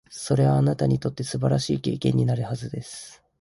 [0.09, 3.21] それは、あなたにとって素晴らしい経験になるはずです。